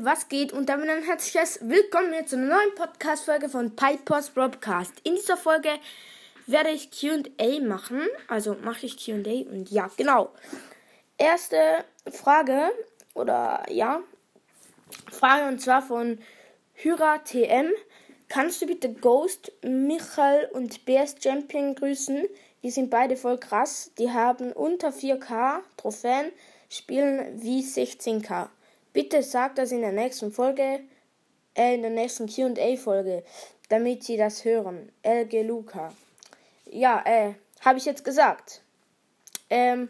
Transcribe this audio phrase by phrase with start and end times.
[0.00, 0.52] was geht?
[0.52, 4.92] Und damit ein herzliches Willkommen zu einer neuen Podcast-Folge von Pipers Broadcast.
[5.04, 5.68] In dieser Folge
[6.46, 8.00] werde ich QA machen.
[8.26, 10.30] Also mache ich QA und ja, genau.
[11.18, 12.72] Erste Frage
[13.14, 14.00] oder ja,
[15.10, 16.18] Frage und zwar von
[16.74, 17.70] Hyra TM.
[18.28, 22.26] Kannst du bitte Ghost, Michael und BS Champion grüßen?
[22.62, 23.90] Die sind beide voll krass.
[23.98, 26.32] Die haben unter 4K Trophäen,
[26.70, 28.48] spielen wie 16K.
[28.92, 30.80] Bitte sag das in der nächsten Folge,
[31.54, 33.24] äh, in der nächsten QA-Folge,
[33.68, 34.92] damit sie das hören.
[35.02, 35.92] LG Luca.
[36.66, 38.62] Ja, äh, habe ich jetzt gesagt.
[39.48, 39.88] Ähm,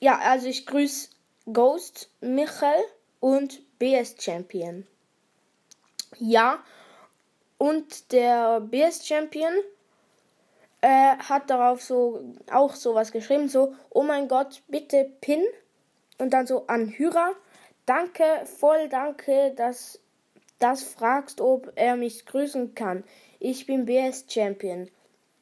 [0.00, 1.10] ja, also ich grüße
[1.52, 2.84] Ghost, Michael
[3.20, 4.86] und BS Champion.
[6.18, 6.62] Ja,
[7.58, 9.52] und der BS Champion
[10.80, 15.44] äh, hat darauf so auch sowas geschrieben, so, oh mein Gott, bitte Pin
[16.18, 17.32] und dann so an Hyra.
[17.86, 20.00] Danke, voll danke, dass
[20.58, 23.04] das fragst, ob er mich grüßen kann.
[23.38, 24.90] Ich bin BS Champion.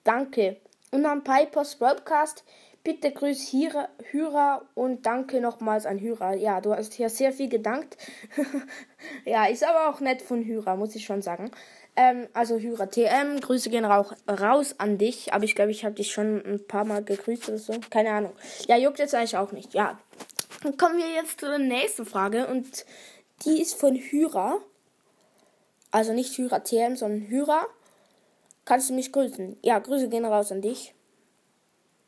[0.04, 0.58] Danke.
[0.92, 2.44] Und an Pipers Podcast,
[2.84, 6.34] bitte grüß Hyra, Hyra und danke nochmals an Hyra.
[6.34, 7.96] Ja, du hast hier sehr viel gedankt.
[9.24, 11.50] ja, ist aber auch nett von Hyra, muss ich schon sagen.
[11.96, 15.32] Ähm, also Hyra TM, Grüße gehen auch raus an dich.
[15.32, 17.74] Aber ich glaube, ich habe dich schon ein paar Mal gegrüßt oder so.
[17.90, 18.32] Keine Ahnung.
[18.68, 19.74] Ja, juckt jetzt eigentlich auch nicht.
[19.74, 19.98] Ja,
[20.76, 22.84] kommen wir jetzt zur nächsten Frage und
[23.44, 24.58] die ist von Hyra.
[25.90, 27.66] Also nicht Hyra TM, sondern Hyra.
[28.64, 29.56] Kannst du mich grüßen?
[29.62, 30.94] Ja, Grüße gehen raus an dich.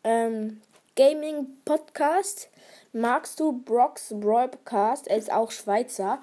[0.03, 0.61] Ähm,
[0.97, 2.49] Gaming Podcast.
[2.93, 5.07] Magst du Brock's Broadcast?
[5.07, 6.21] Er ist auch Schweizer.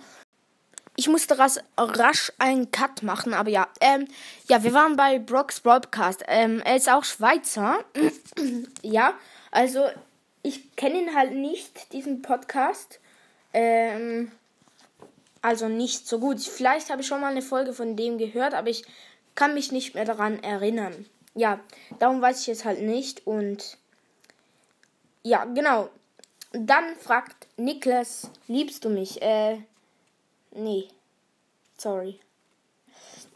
[0.98, 3.68] Ich musste rasch, rasch einen Cut machen, aber ja.
[3.80, 4.08] Ähm,
[4.48, 6.24] ja, wir waren bei Brock's Broadcast.
[6.28, 7.80] Ähm, er ist auch Schweizer.
[8.82, 9.14] ja,
[9.52, 9.88] also
[10.46, 13.00] ich kenne ihn halt nicht, diesen Podcast.
[13.52, 14.32] Ähm,
[15.42, 16.40] also nicht so gut.
[16.40, 18.84] Vielleicht habe ich schon mal eine Folge von dem gehört, aber ich
[19.34, 21.08] kann mich nicht mehr daran erinnern.
[21.34, 21.60] Ja,
[21.98, 23.26] darum weiß ich es halt nicht.
[23.26, 23.78] Und
[25.24, 25.90] ja, genau.
[26.52, 29.22] Dann fragt Niklas, liebst du mich?
[29.22, 29.58] Äh,
[30.52, 30.88] nee.
[31.78, 32.20] Sorry.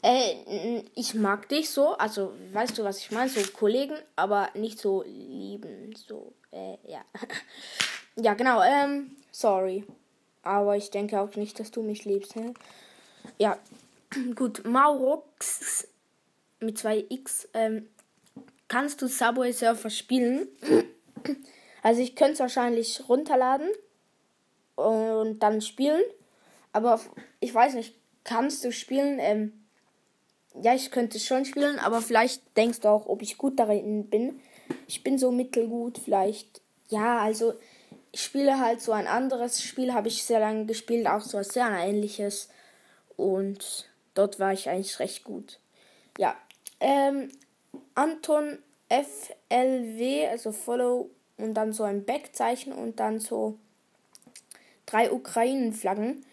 [0.03, 3.29] Äh, ich mag dich so, also weißt du, was ich meine?
[3.29, 7.01] So Kollegen, aber nicht so lieben, so, äh, ja.
[8.15, 9.85] ja, genau, ähm, sorry.
[10.43, 12.53] Aber ich denke auch nicht, dass du mich liebst, hä?
[13.37, 13.57] Ja,
[14.35, 15.87] gut, Maurox
[16.59, 17.87] mit zwei X, ähm,
[18.67, 20.47] kannst du Subway Surfer spielen?
[21.81, 23.69] Also ich könnte es wahrscheinlich runterladen
[24.75, 26.03] und dann spielen,
[26.73, 26.99] aber
[27.39, 27.95] ich weiß nicht,
[28.25, 29.53] kannst du spielen, ähm,
[30.61, 34.41] ja, ich könnte schon spielen, aber vielleicht denkst du auch, ob ich gut darin bin.
[34.87, 36.61] Ich bin so mittelgut, vielleicht.
[36.89, 37.53] Ja, also
[38.11, 41.43] ich spiele halt so ein anderes Spiel, habe ich sehr lange gespielt, auch so ein
[41.43, 42.49] sehr ähnliches.
[43.17, 45.59] Und dort war ich eigentlich recht gut.
[46.17, 46.35] Ja,
[46.79, 47.29] ähm,
[47.95, 48.59] Anton
[48.89, 53.57] FLW, also Follow und dann so ein Backzeichen und dann so
[54.85, 56.25] drei Ukrainen-Flaggen.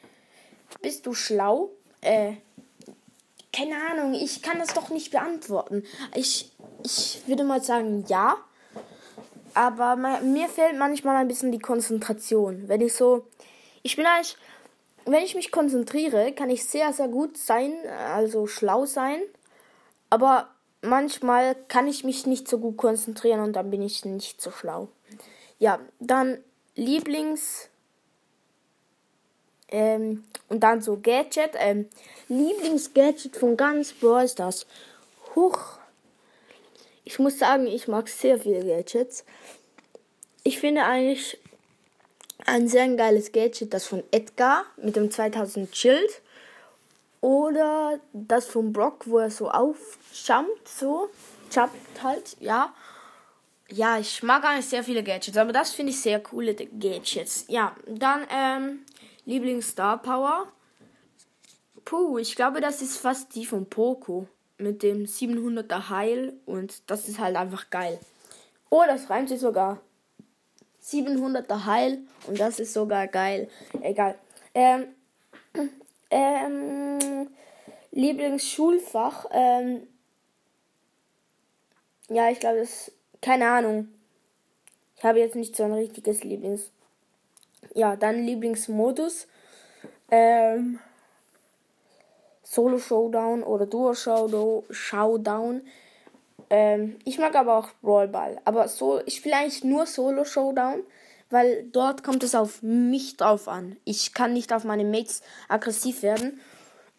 [0.80, 1.70] Bist du schlau?
[2.00, 2.34] Äh,
[3.52, 5.84] keine Ahnung, ich kann das doch nicht beantworten.
[6.14, 6.52] Ich,
[6.86, 8.36] ich würde mal sagen, ja.
[9.54, 12.68] Aber mir fehlt manchmal ein bisschen die Konzentration.
[12.68, 13.26] Wenn ich so.
[13.82, 14.36] Ich bin eigentlich.
[15.08, 17.72] Wenn ich mich konzentriere, kann ich sehr, sehr gut sein,
[18.12, 19.20] also schlau sein.
[20.10, 20.48] Aber
[20.82, 24.88] manchmal kann ich mich nicht so gut konzentrieren und dann bin ich nicht so schlau.
[25.60, 26.38] Ja, dann
[26.74, 27.68] Lieblings.
[29.68, 31.52] Ähm, und dann so Gadget.
[31.54, 31.88] Ähm,
[32.28, 34.66] Lieblingsgadget von ganz Brawl Stars.
[35.36, 35.78] Huch.
[37.06, 39.24] Ich muss sagen, ich mag sehr viele Gadgets.
[40.42, 41.38] Ich finde eigentlich
[42.44, 46.20] ein sehr geiles Gadget, das von Edgar mit dem 2000 Schild.
[47.20, 51.08] Oder das von Brock, wo er so aufjumpt, so.
[51.52, 52.74] Jumpt halt, ja.
[53.70, 57.44] Ja, ich mag eigentlich sehr viele Gadgets, aber das finde ich sehr coole Gadgets.
[57.46, 58.84] Ja, dann, ähm,
[59.26, 60.48] Lieblings-Star Power.
[61.84, 64.26] Puh, ich glaube, das ist fast die von Poco.
[64.58, 66.32] Mit dem 700er Heil.
[66.46, 67.98] Und das ist halt einfach geil.
[68.70, 69.80] Oh, das reimt sich sogar.
[70.82, 71.98] 700er Heil.
[72.26, 73.48] Und das ist sogar geil.
[73.82, 74.16] Egal.
[74.54, 74.88] Ähm.
[76.08, 77.28] Ähm.
[77.90, 79.26] Lieblingsschulfach.
[79.32, 79.88] Ähm.
[82.08, 82.92] Ja, ich glaube, das.
[83.20, 83.88] Keine Ahnung.
[84.96, 86.70] Ich habe jetzt nicht so ein richtiges Lieblings.
[87.74, 89.26] Ja, dann Lieblingsmodus.
[90.12, 90.78] Ähm.
[92.48, 95.62] Solo Showdown oder Duo Showdown.
[96.48, 98.40] Ähm, ich mag aber auch Brawl Ball.
[98.44, 100.84] Aber so, ich spiele eigentlich nur Solo Showdown,
[101.28, 103.76] weil dort kommt es auf mich drauf an.
[103.84, 106.40] Ich kann nicht auf meine Mates aggressiv werden.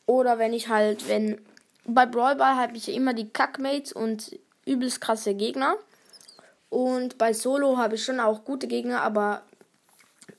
[0.06, 1.40] Oder wenn ich halt, wenn
[1.86, 5.76] bei Brawl Ball habe ich immer die Kackmates und übelst krasse Gegner.
[6.70, 9.44] Und bei Solo habe ich schon auch gute Gegner, aber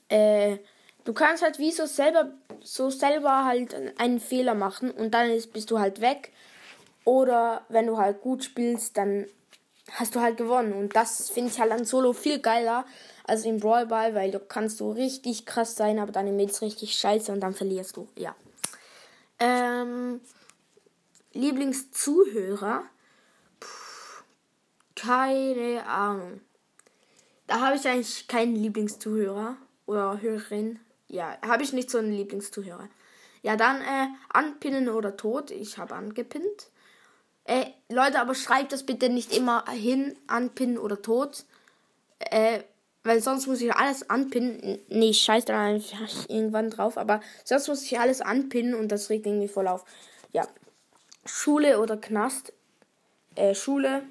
[0.09, 0.57] äh,
[1.05, 2.31] du kannst halt wie so selber,
[2.61, 6.31] so selber halt einen Fehler machen und dann ist, bist du halt weg.
[7.05, 9.25] Oder wenn du halt gut spielst, dann
[9.91, 10.73] hast du halt gewonnen.
[10.73, 12.85] Und das finde ich halt an Solo viel geiler
[13.23, 16.95] als im Brawl Ball, weil du kannst so richtig krass sein, aber deine Mates richtig
[16.97, 18.07] scheiße und dann verlierst du.
[18.15, 18.35] Ja.
[19.39, 20.19] Ähm,
[21.33, 22.83] Lieblingszuhörer?
[23.59, 24.23] Puh,
[24.95, 26.41] keine Ahnung.
[27.47, 30.79] Da habe ich eigentlich keinen Lieblingszuhörer oder Hörerin.
[31.09, 32.87] Ja, habe ich nicht so einen Lieblingszuhörer.
[33.41, 35.51] Ja, dann äh, anpinnen oder tot.
[35.51, 36.69] Ich habe angepinnt.
[37.45, 41.45] Äh, Leute, aber schreibt das bitte nicht immer hin, anpinnen oder tot.
[42.19, 42.59] Äh,
[43.03, 44.79] weil sonst muss ich alles anpinnen.
[44.89, 46.97] Nee, ich scheiße da einfach irgendwann drauf.
[46.97, 49.85] Aber sonst muss ich alles anpinnen und das regt irgendwie voll auf.
[50.31, 50.47] Ja.
[51.25, 52.53] Schule oder Knast.
[53.35, 54.03] Äh, Schule.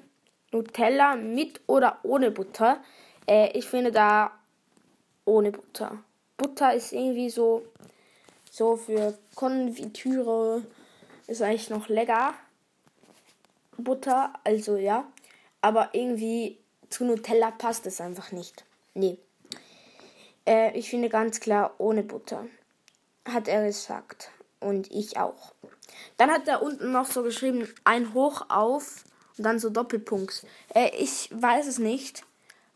[0.51, 2.83] Nutella mit oder ohne Butter.
[3.27, 4.31] Äh, ich finde da
[5.23, 6.03] ohne Butter.
[6.39, 7.65] Butter ist irgendwie so,
[8.49, 10.63] so für Konfitüre
[11.27, 12.33] ist eigentlich noch lecker.
[13.77, 15.05] Butter, also ja.
[15.61, 16.57] Aber irgendwie
[16.89, 18.63] zu Nutella passt es einfach nicht.
[18.93, 19.17] Nee.
[20.47, 22.47] Äh, ich finde ganz klar ohne Butter.
[23.27, 24.31] Hat er gesagt.
[24.61, 25.53] Und ich auch.
[26.17, 29.03] Dann hat er unten noch so geschrieben, ein Hoch auf
[29.37, 30.45] und dann so Doppelpunkt.
[30.73, 32.23] Äh, ich weiß es nicht,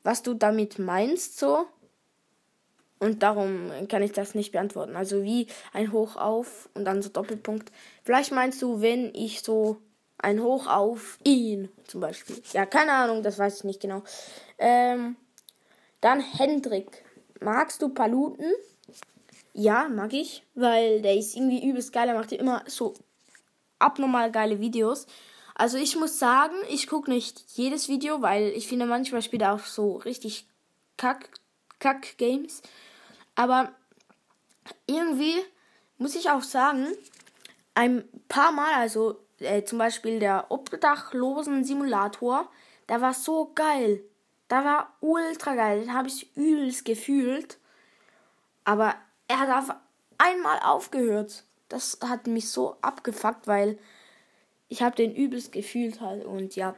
[0.03, 1.65] was du damit meinst so.
[3.03, 4.95] Und darum kann ich das nicht beantworten.
[4.95, 7.69] Also wie ein Hoch auf und dann so Doppelpunkt.
[8.03, 9.81] Vielleicht meinst du, wenn ich so
[10.17, 12.41] ein Hoch auf ihn zum Beispiel.
[12.53, 14.03] Ja, keine Ahnung, das weiß ich nicht genau.
[14.57, 15.17] Ähm,
[15.99, 17.03] dann Hendrik.
[17.41, 18.53] Magst du Paluten?
[19.53, 22.07] Ja, mag ich, weil der ist irgendwie übelst geil.
[22.07, 22.93] Er macht immer so
[23.79, 25.07] abnormal geile Videos.
[25.55, 29.53] Also ich muss sagen, ich gucke nicht jedes Video, weil ich finde manchmal spielt er
[29.53, 30.47] auch so richtig
[30.95, 31.29] kack,
[31.79, 32.61] kack Games.
[33.35, 33.71] Aber
[34.85, 35.35] irgendwie
[35.97, 36.87] muss ich auch sagen,
[37.75, 42.49] ein paar Mal, also äh, zum Beispiel der Obdachlosen Simulator,
[42.89, 44.03] der war so geil.
[44.47, 45.81] Da war ultra geil.
[45.81, 47.57] Den habe ich übelst gefühlt.
[48.65, 48.95] Aber
[49.27, 49.75] er hat auf
[50.17, 51.43] einmal aufgehört.
[51.69, 53.79] Das hat mich so abgefuckt, weil
[54.69, 56.25] ich habe den übelst gefühlt halt.
[56.25, 56.75] Und ja.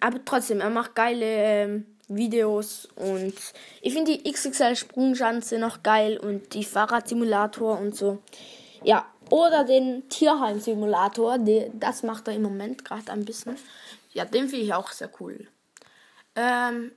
[0.00, 2.88] Aber trotzdem, er macht geile ähm, Videos.
[2.96, 3.34] Und
[3.80, 6.18] ich finde die XXL Sprungschanze noch geil.
[6.18, 8.22] Und die Fahrradsimulator und so.
[8.82, 9.06] Ja.
[9.30, 11.38] Oder den Tierheim-Simulator.
[11.72, 13.56] Das macht er im Moment gerade ein bisschen.
[14.12, 15.48] Ja, den finde ich auch sehr cool.
[16.36, 16.92] Ähm,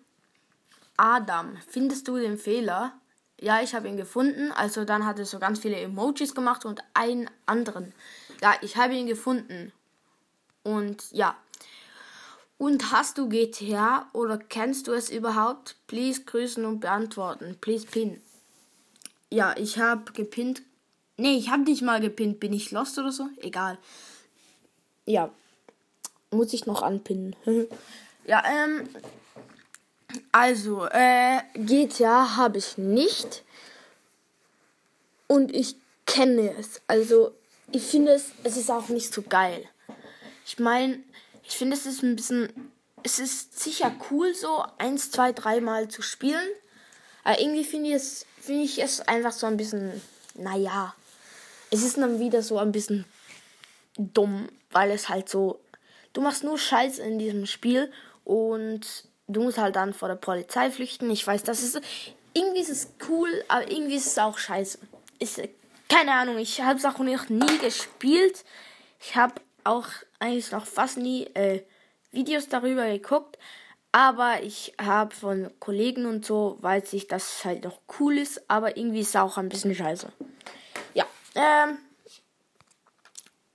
[0.98, 2.94] Adam, findest du den Fehler?
[3.39, 4.51] Ja, ich habe ihn gefunden.
[4.51, 7.94] Also dann hat er so ganz viele Emojis gemacht und einen anderen.
[8.42, 9.71] Ja, ich habe ihn gefunden.
[10.63, 11.36] Und ja.
[12.57, 15.75] Und hast du GTA oder kennst du es überhaupt?
[15.86, 17.56] Please grüßen und beantworten.
[17.62, 18.21] Please pin.
[19.30, 20.63] Ja, ich habe gepinnt.
[21.18, 22.40] Nee, ich habe nicht mal gepinnt.
[22.40, 23.28] Bin ich lost oder so?
[23.37, 23.78] Egal.
[25.06, 25.30] Ja.
[26.31, 27.35] Muss ich noch anpinnen.
[28.26, 28.90] ja, ähm.
[30.31, 33.44] Also, äh, GTA habe ich nicht.
[35.28, 36.81] Und ich kenne es.
[36.87, 37.33] Also,
[37.71, 39.66] ich finde es, es ist auch nicht so geil.
[40.45, 41.04] Ich meine,
[41.47, 42.71] ich finde es ist ein bisschen,
[43.04, 46.47] es ist sicher cool so, eins, zwei, dreimal zu spielen.
[47.23, 50.01] Aber irgendwie finde ich es, finde ich es einfach so ein bisschen,
[50.35, 50.94] naja.
[51.71, 53.06] Es ist dann wieder so ein bisschen
[53.97, 55.59] dumm, weil es halt so,
[56.13, 57.92] du machst nur Scheiß in diesem Spiel
[58.25, 61.09] und du musst halt dann vor der Polizei flüchten.
[61.09, 61.80] Ich weiß, das ist
[62.33, 64.80] irgendwie ist es cool, aber irgendwie ist es auch scheiße.
[65.19, 65.42] Ist
[65.87, 68.44] keine Ahnung, ich habe es auch noch nie gespielt.
[68.99, 69.87] Ich habe auch
[70.19, 71.62] eigentlich noch fast nie äh,
[72.12, 73.38] Videos darüber geguckt,
[73.92, 78.78] aber ich habe von Kollegen und so weiß ich, dass halt noch cool ist, aber
[78.78, 80.12] irgendwie ist es auch ein bisschen scheiße.
[80.94, 81.06] Ja,
[81.36, 81.78] ähm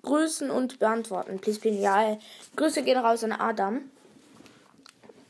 [0.03, 1.39] Grüßen und beantworten.
[1.39, 1.81] Please, please.
[1.81, 2.19] Ja,
[2.57, 3.89] Grüße gehen raus an Adam.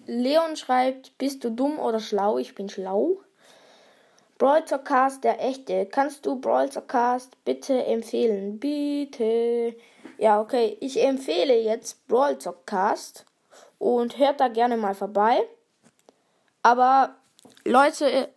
[0.07, 2.39] Leon schreibt, bist du dumm oder schlau?
[2.39, 3.21] Ich bin schlau.
[4.39, 5.87] Brawl Cast, der echte.
[5.87, 8.59] Kannst du Brawl Cast bitte empfehlen?
[8.59, 9.77] Bitte.
[10.23, 10.76] Ja, okay.
[10.79, 13.26] Ich empfehle jetzt Brawl Cast
[13.79, 15.43] und hört da gerne mal vorbei.
[16.62, 17.17] Aber
[17.64, 18.29] Leute,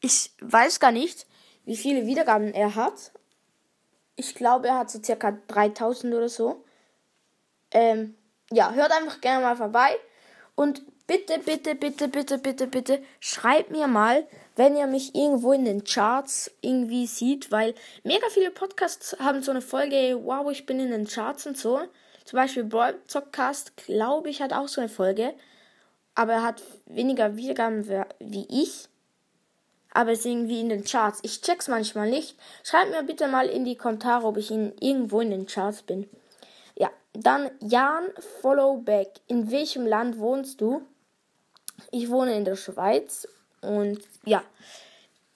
[0.00, 1.28] ich weiß gar nicht,
[1.64, 3.12] wie viele Wiedergaben er hat.
[4.16, 6.64] Ich glaube, er hat so circa 3000 oder so.
[7.70, 8.16] Ähm,
[8.50, 9.96] ja, hört einfach gerne mal vorbei.
[10.56, 15.64] Und bitte, bitte, bitte, bitte, bitte, bitte, schreibt mir mal, wenn ihr mich irgendwo in
[15.64, 20.80] den Charts irgendwie sieht, weil mega viele Podcasts haben so eine Folge, wow, ich bin
[20.80, 21.80] in den Charts und so.
[22.24, 25.34] Zum Beispiel Brawl Zockcast, glaube ich, hat auch so eine Folge.
[26.14, 27.88] Aber er hat weniger Wiedergaben
[28.20, 28.88] wie ich.
[29.94, 31.20] Aber ist irgendwie in den Charts.
[31.22, 32.36] Ich check's manchmal nicht.
[32.62, 36.08] Schreibt mir bitte mal in die Kommentare, ob ich in, irgendwo in den Charts bin.
[36.76, 38.04] Ja, dann Jan
[38.40, 39.08] Followback.
[39.26, 40.82] In welchem Land wohnst du?
[41.90, 43.26] Ich wohne in der Schweiz.
[43.62, 44.44] Und ja,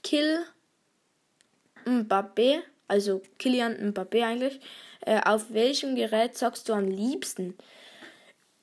[0.03, 0.45] Kill
[1.87, 4.61] Mbappé, also Kilian Mbappé eigentlich.
[5.01, 7.57] Äh, auf welchem Gerät zockst du am liebsten?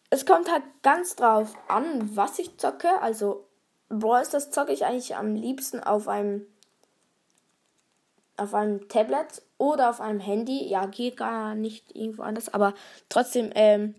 [0.10, 3.02] Es kommt halt ganz drauf an, was ich zocke.
[3.02, 3.48] Also
[3.90, 6.46] Brawl das zocke ich eigentlich am liebsten auf einem
[8.36, 10.68] auf einem Tablet oder auf einem Handy.
[10.68, 12.74] Ja, geht gar nicht irgendwo anders, aber
[13.08, 13.96] trotzdem, ähm,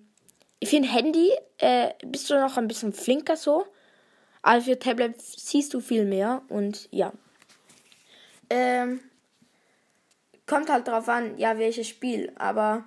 [0.61, 3.65] ich finde Handy äh, bist du noch ein bisschen flinker so.
[4.45, 7.15] Aber für Tablet siehst du viel mehr und ja.
[8.51, 9.01] Ähm,
[10.47, 12.31] kommt halt drauf an, ja, welches Spiel.
[12.37, 12.85] Aber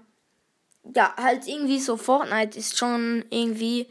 [0.95, 3.89] ja, halt irgendwie so Fortnite ist schon irgendwie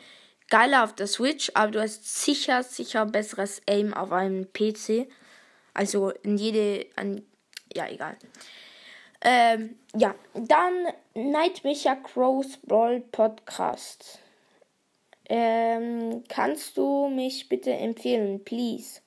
[0.49, 5.09] geiler auf der Switch, aber du hast sicher, sicher besseres Aim auf einem PC.
[5.75, 7.21] Also in jede, an,
[7.75, 8.17] ja, egal.
[9.23, 14.21] Ähm, ja, dann Nightmecher Crows Brawl Podcast.
[15.29, 19.01] Ähm, kannst du mich bitte empfehlen, please?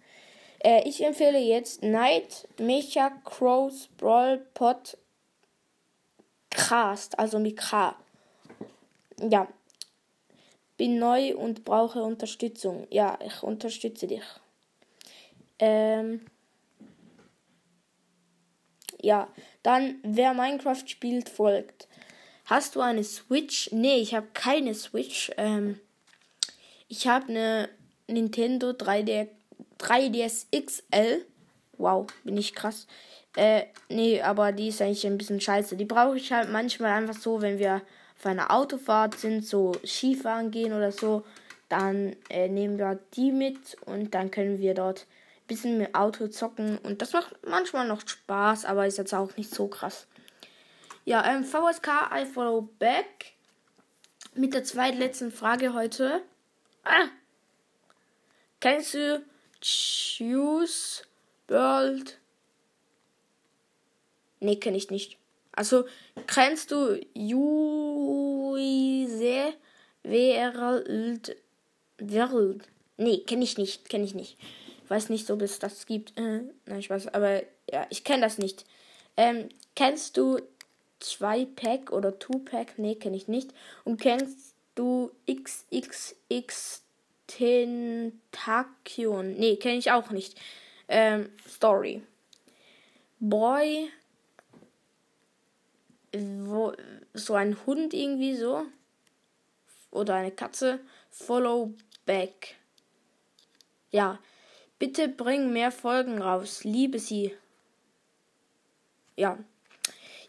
[0.60, 5.00] Äh, ich empfehle jetzt Night Mecha Crows Brawl Podcast,
[7.18, 7.96] also mit K.
[9.22, 9.48] Ja.
[10.76, 12.88] Bin neu und brauche Unterstützung.
[12.90, 14.24] Ja, ich unterstütze dich.
[15.60, 16.26] Ähm.
[19.02, 19.30] Ja,
[19.64, 21.88] dann wer Minecraft spielt, folgt.
[22.46, 23.72] Hast du eine Switch?
[23.72, 25.32] Nee, ich habe keine Switch.
[25.38, 25.80] Ähm,
[26.89, 27.69] ich habe eine
[28.08, 29.27] Nintendo 3D,
[29.79, 31.25] 3DS XL.
[31.77, 32.88] Wow, bin ich krass.
[33.36, 35.77] Äh, nee, aber die ist eigentlich ein bisschen scheiße.
[35.77, 37.81] Die brauche ich halt manchmal einfach so, wenn wir
[38.17, 41.24] auf einer Autofahrt sind, so Skifahren gehen oder so.
[41.69, 45.05] Dann äh, nehmen wir die mit und dann können wir dort
[45.43, 46.79] ein bisschen mit Auto zocken.
[46.79, 50.08] Und das macht manchmal noch Spaß, aber ist jetzt auch nicht so krass.
[51.05, 53.34] Ja, ähm, VSK, I follow back.
[54.34, 56.24] Mit der zweitletzten Frage heute.
[56.89, 57.10] Ah.
[58.60, 59.24] Kennst du
[59.62, 61.03] Choose
[61.48, 62.17] World?
[64.39, 65.19] Nee, kenne ich nicht.
[65.51, 65.86] Also,
[66.25, 68.63] kennst du Juise
[70.03, 71.38] World?
[72.00, 72.67] World?
[72.98, 73.88] Nee, kenne ich nicht.
[73.88, 74.39] Kenne ich nicht.
[74.84, 76.17] Ich weiß nicht, ob es das gibt.
[76.17, 78.65] Äh, nein, ich weiß, aber ja, ich kenne das nicht.
[79.15, 80.39] Ähm, kennst du
[81.03, 82.79] 2-Pack oder 2-Pack?
[82.79, 83.53] Nee, kenne ich nicht.
[83.84, 84.49] Und kennst
[84.80, 86.84] du XXX
[87.28, 89.34] Tentakion.
[89.34, 90.40] Nee, kenne ich auch nicht.
[90.88, 92.02] Ähm, Story.
[93.20, 93.92] Boy.
[96.14, 96.74] Wo,
[97.14, 98.66] so ein Hund irgendwie so.
[99.92, 100.80] Oder eine Katze.
[101.12, 101.74] Follow
[102.06, 102.56] back.
[103.92, 104.18] Ja.
[104.80, 106.64] Bitte bring mehr Folgen raus.
[106.64, 107.36] Liebe sie.
[109.18, 109.38] Ja.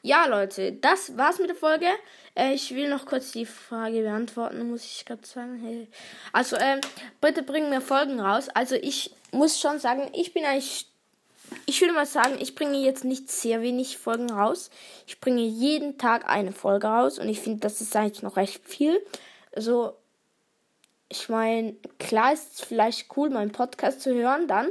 [0.03, 1.87] Ja, Leute, das war's mit der Folge.
[2.35, 5.61] Äh, ich will noch kurz die Frage beantworten, muss ich gerade sagen.
[5.63, 5.89] Hey.
[6.33, 6.81] Also, ähm,
[7.21, 8.49] bitte bringen mir Folgen raus.
[8.55, 10.87] Also, ich muss schon sagen, ich bin eigentlich.
[11.67, 14.71] Ich würde mal sagen, ich bringe jetzt nicht sehr wenig Folgen raus.
[15.09, 18.67] Ich bringe jeden Tag eine Folge raus und ich finde, das ist eigentlich noch recht
[18.67, 19.05] viel.
[19.55, 19.97] Also,
[21.09, 24.69] ich meine, klar ist es vielleicht cool, meinen Podcast zu hören dann.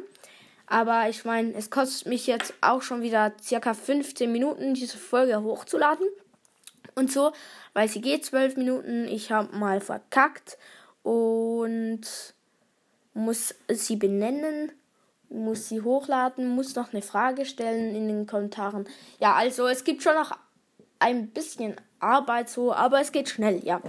[0.70, 5.42] Aber ich meine, es kostet mich jetzt auch schon wieder circa 15 Minuten, diese Folge
[5.42, 6.08] hochzuladen.
[6.94, 7.32] Und so,
[7.74, 9.08] weil sie geht 12 Minuten.
[9.08, 10.60] Ich habe mal verkackt
[11.02, 12.02] und
[13.16, 14.72] muss sie benennen,
[15.30, 18.88] muss sie hochladen, muss noch eine Frage stellen in den Kommentaren.
[19.20, 20.38] Ja, also es gibt schon noch
[21.00, 23.82] ein bisschen Arbeit so, aber es geht schnell, ja.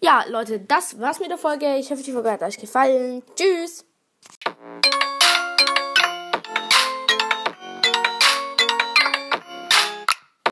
[0.00, 1.76] Ja, Leute, das war's mit der Folge.
[1.78, 3.22] Ich hoffe, die Folge hat euch gefallen.
[3.34, 3.84] Tschüss!